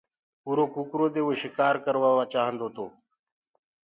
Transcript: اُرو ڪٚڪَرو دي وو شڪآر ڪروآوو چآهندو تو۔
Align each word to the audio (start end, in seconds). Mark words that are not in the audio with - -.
اُرو 0.45 0.65
ڪٚڪَرو 0.73 1.07
دي 1.13 1.21
وو 1.25 1.33
شڪآر 1.41 1.75
ڪروآوو 1.85 2.23
چآهندو 2.33 2.67
تو۔ 2.75 2.85